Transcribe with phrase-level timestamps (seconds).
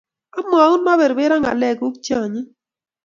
[0.37, 2.49] Amwaun meperperana ng'alekuk che anyiny